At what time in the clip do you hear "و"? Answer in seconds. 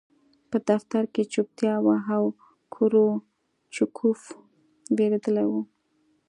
5.47-5.51